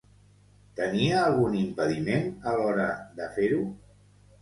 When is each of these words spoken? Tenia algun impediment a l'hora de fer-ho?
Tenia 0.79 1.19
algun 1.27 1.59
impediment 1.61 2.27
a 2.53 2.57
l'hora 2.59 2.91
de 3.23 3.33
fer-ho? 3.41 3.65